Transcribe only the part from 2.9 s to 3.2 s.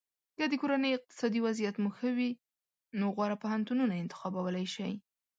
نو